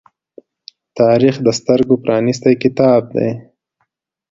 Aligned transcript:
تاریخ 0.99 1.35
د 1.43 1.47
سترگو 1.59 1.95
پرانیستی 2.03 2.53
کتاب 2.63 3.01
دی. 3.15 3.29